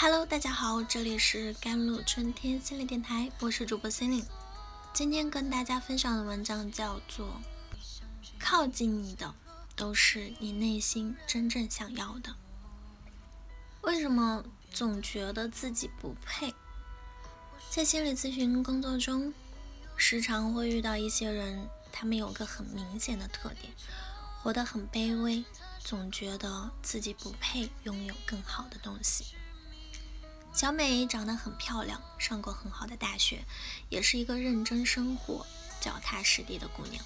[0.00, 4.24] Hello，大家好，这里是甘露春天心理电台，我是主播心灵。
[4.92, 7.26] 今天跟大家分享的文章叫做
[8.38, 9.34] 《靠近你的
[9.74, 12.30] 都是你内心真正想要的》。
[13.80, 16.54] 为什么总觉得自己不配？
[17.68, 19.34] 在心理咨询工作中，
[19.96, 23.72] 时常会遇到一些人，他们有个很明显的特点，
[24.44, 25.44] 活得很卑微，
[25.80, 29.34] 总觉得自己不配拥有更好的东西。
[30.58, 33.44] 小美长得很漂亮，上过很好的大学，
[33.88, 35.46] 也是一个认真生活、
[35.80, 37.00] 脚踏实地的姑娘。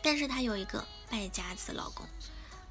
[0.00, 2.06] 但是她有一个败家子老公，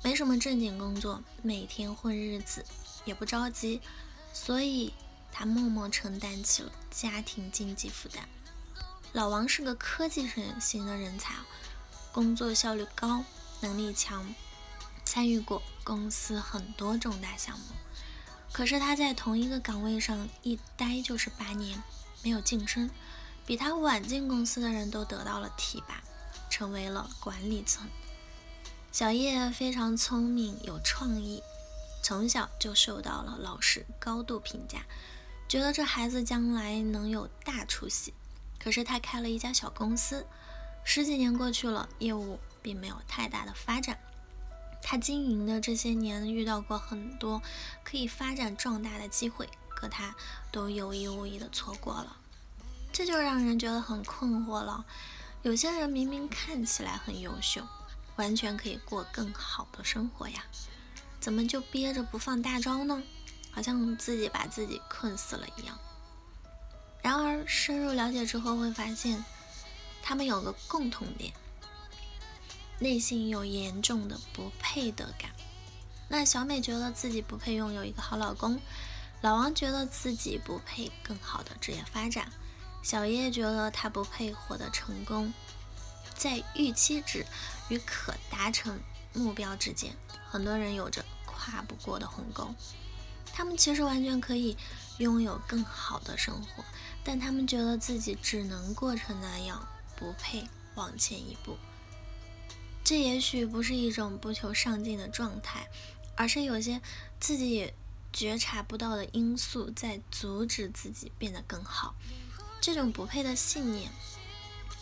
[0.01, 2.65] 没什么正经工作，每天混日子，
[3.03, 3.81] 也不着急，
[4.31, 4.93] 所以
[5.29, 8.29] 她默默承担起了家庭经济负担。
[9.11, 10.25] 老王是个科技
[10.57, 11.33] 型的人才，
[12.13, 13.25] 工作效率高，
[13.59, 14.33] 能力强，
[15.03, 17.65] 参与过公司很多重大项目。
[18.57, 21.79] 可是他在同一个岗位上一待就是八年，
[22.23, 22.89] 没有晋升，
[23.45, 26.01] 比他晚进公司的人都得到了提拔，
[26.49, 27.87] 成为了管理层。
[28.91, 31.43] 小叶非常聪明有创意，
[32.01, 34.79] 从小就受到了老师高度评价，
[35.47, 38.11] 觉得这孩子将来能有大出息。
[38.57, 40.25] 可是他开了一家小公司，
[40.83, 43.99] 十几年过去了，业务并没有太大的发展。
[44.89, 47.41] 他经营的这些年遇到过很多
[47.83, 50.15] 可以发展壮大的机会，可他
[50.49, 52.15] 都有意无意的错过了，
[52.93, 54.85] 这就让人觉得很困惑了。
[55.41, 57.61] 有些人明明看起来很优秀，
[58.15, 60.41] 完全可以过更好的生活呀，
[61.19, 63.03] 怎么就憋着不放大招呢？
[63.51, 65.77] 好像自己把自己困死了一样。
[67.01, 69.21] 然而深入了解之后会发现，
[70.01, 71.33] 他们有个共同点。
[72.79, 75.31] 内心有严重的不配得感。
[76.09, 78.59] 那小美觉得自己不配拥有一个好老公，
[79.21, 82.31] 老王觉得自己不配更好的职业发展，
[82.81, 85.33] 小叶觉得他不配获得成功。
[86.15, 87.25] 在预期值
[87.69, 88.79] 与可达成
[89.13, 89.95] 目标之间，
[90.29, 92.53] 很多人有着跨不过的鸿沟。
[93.33, 94.57] 他们其实完全可以
[94.97, 96.63] 拥有更好的生活，
[97.03, 101.55] 但他们觉得自己只能过成那样，不配往前一步。
[102.87, 105.67] 这也许不是一种不求上进的状态，
[106.15, 106.81] 而是有些
[107.19, 107.73] 自己
[108.13, 111.95] 觉察不到的因素在阻止自己变得更好。
[112.61, 113.91] 这种不配的信念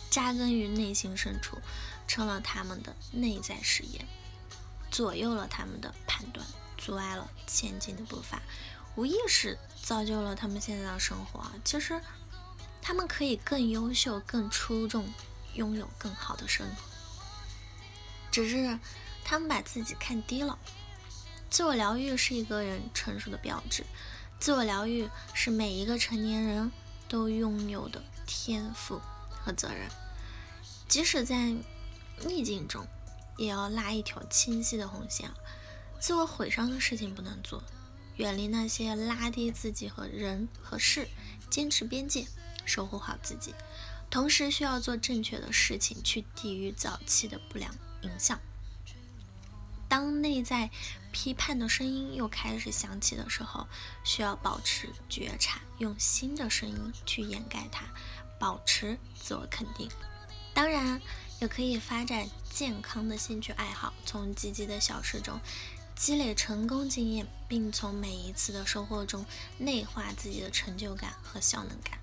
[0.08, 1.58] 扎根于内心深处，
[2.06, 4.06] 成了他们的内在誓言，
[4.88, 6.46] 左右了他们的判断，
[6.78, 8.40] 阻碍了前进的步伐，
[8.94, 11.44] 无意识造就了他们现在的生活。
[11.64, 12.00] 其实，
[12.80, 15.12] 他们可以更优秀、更出众，
[15.54, 16.95] 拥有更好的生活。
[18.36, 18.78] 只是
[19.24, 20.58] 他们把自己看低了。
[21.48, 23.82] 自我疗愈是一个人成熟的标志，
[24.38, 26.70] 自我疗愈是每一个成年人
[27.08, 29.88] 都拥有的天赋和责任。
[30.86, 31.54] 即使在
[32.26, 32.86] 逆境中，
[33.38, 35.30] 也要拉一条清晰的红线。
[35.98, 37.64] 自我毁伤的事情不能做，
[38.16, 41.08] 远离那些拉低自己和人和事，
[41.48, 42.26] 坚持边界，
[42.66, 43.54] 守护好自己。
[44.10, 47.74] 同时，需要做正确的事情，去抵御早期的不良。
[48.02, 48.38] 影响。
[49.88, 50.68] 当内在
[51.12, 53.68] 批判的声音又开始响起的时候，
[54.02, 57.84] 需要保持觉察，用新的声音去掩盖它，
[58.38, 59.88] 保持自我肯定。
[60.52, 61.00] 当然，
[61.40, 65.38] 也可以发展健康的兴趣爱好，从积极的小事中
[65.94, 69.24] 积累成功经验，并从每一次的收获中
[69.58, 71.98] 内化自己的成就感和效能感。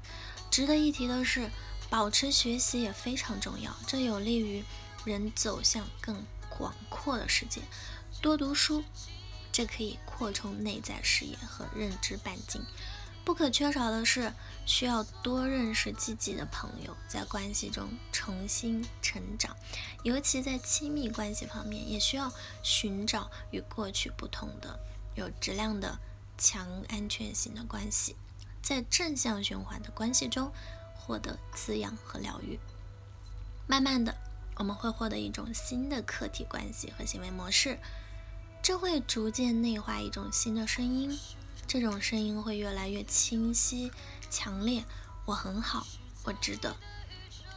[0.49, 1.49] 值得一提的是，
[1.89, 4.63] 保持学习也非常重要，这有利于。
[5.05, 7.61] 人走向更广阔的世界，
[8.21, 8.83] 多读书，
[9.51, 12.63] 这可以扩充内在视野和认知半径。
[13.25, 14.33] 不可缺少的是，
[14.65, 19.55] 需要多认识积极的朋友，在关系中重新成长。
[20.03, 22.31] 尤其在亲密关系方面，也需要
[22.61, 24.77] 寻找与过去不同的、
[25.15, 25.97] 有质量的、
[26.37, 28.15] 强安全性的关系，
[28.61, 30.51] 在正向循环的关系中
[30.93, 32.59] 获得滋养和疗愈。
[33.67, 34.22] 慢慢的。
[34.57, 37.79] 我们会获得一种新的客体关系和行为模式，
[38.61, 41.19] 这会逐渐内化一种新的声音，
[41.67, 43.91] 这种声音会越来越清晰、
[44.29, 44.83] 强烈。
[45.25, 45.87] 我很好，
[46.23, 46.75] 我值得。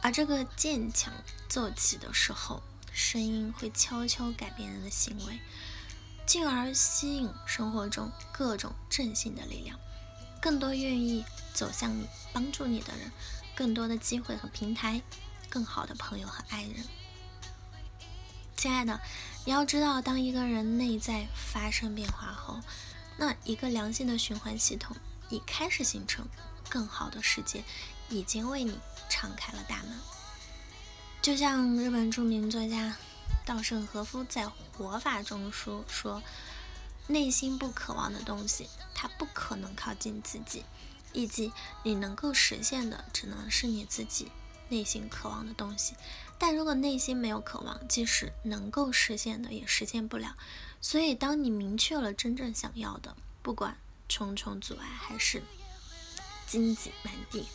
[0.01, 1.13] 而这个渐强
[1.47, 5.39] 奏起的时候，声音会悄悄改变人的行为，
[6.25, 9.77] 进而吸引生活中各种正性的力量，
[10.41, 11.23] 更多愿意
[11.53, 13.11] 走向你、帮助你的人，
[13.55, 15.01] 更多的机会和平台。
[15.49, 16.83] 更好的朋友和爱人，
[18.55, 18.99] 亲爱的，
[19.45, 22.59] 你要知道，当一个人内在发生变化后，
[23.17, 24.95] 那一个良性的循环系统
[25.29, 26.27] 已开始形成，
[26.69, 27.63] 更好的世界
[28.09, 28.79] 已经为你
[29.09, 29.97] 敞开了大门。
[31.21, 32.95] 就像日本著名作家
[33.45, 34.45] 稻盛和夫在
[34.77, 36.21] 《活法》中说：“说
[37.07, 40.65] 内心不渴望的东西，它不可能靠近自己。
[41.13, 41.51] 以及
[41.83, 44.29] 你能够实现的，只能是你自己
[44.69, 45.95] 内心渴望的东西。
[46.37, 50.35] 但如果内心没有渴望，即使能够实现的，也实现不了。”
[50.79, 53.77] 所以，当你明确了真正想要的，不管
[54.07, 55.41] 重重阻碍还是
[56.45, 57.47] 荆棘满地，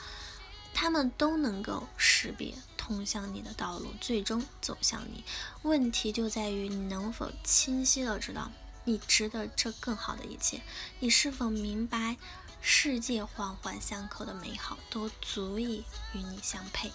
[0.74, 5.22] 他们都能够识别通向你的道路，最终走向你。
[5.62, 8.50] 问题就在于你能否清晰的知道，
[8.84, 10.60] 你值得这更好的一切。
[10.98, 12.16] 你是否明白，
[12.64, 16.92] 世界环环相扣的美好都足以与你相配。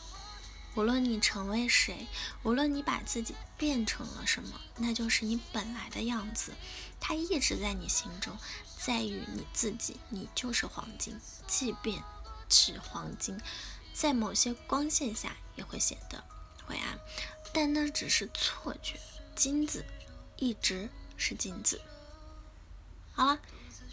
[0.76, 2.08] 无论你成为谁，
[2.44, 6.54] 无论你把自己变成了什么，那就是你本来的样子。
[7.00, 8.38] 它一直在你心中，
[8.80, 11.20] 在于你自己，你就是黄金。
[11.48, 12.02] 即便
[12.50, 13.40] 是黄金，
[13.94, 16.24] 在某些光线下也会显得
[16.66, 17.00] 灰暗，
[17.52, 19.00] 但那只是错觉。
[19.36, 19.84] 金子
[20.38, 21.82] 一直是金子。
[23.14, 23.40] 好了，